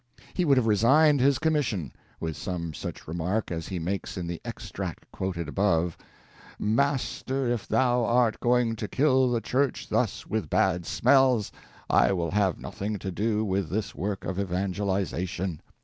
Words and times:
He 0.33 0.45
would 0.45 0.57
have 0.57 0.65
resigned 0.65 1.19
his 1.21 1.37
commission 1.37 1.93
with 2.19 2.35
some 2.35 2.73
such 2.73 3.07
remark 3.07 3.51
as 3.51 3.67
he 3.67 3.77
makes 3.77 4.17
in 4.17 4.25
the 4.25 4.41
extract 4.43 5.05
quoted 5.11 5.47
above: 5.47 5.95
"Master, 6.57 7.45
if 7.47 7.67
thou 7.67 8.03
art 8.03 8.39
going 8.39 8.75
to 8.77 8.87
kill 8.87 9.29
the 9.29 9.41
church 9.41 9.89
thus 9.89 10.25
with 10.25 10.49
bad 10.49 10.87
smells, 10.87 11.51
I 11.87 12.13
will 12.13 12.31
have 12.31 12.57
nothing 12.57 12.97
to 12.97 13.11
do 13.11 13.45
with 13.45 13.69
this 13.69 13.93
work 13.93 14.25
of 14.25 14.39
evangelization." 14.39 15.61